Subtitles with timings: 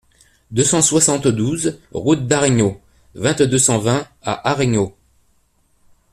[0.49, 2.81] deux cent soixante-douze route d'Aregno,
[3.13, 4.97] vingt, deux cent vingt à Aregno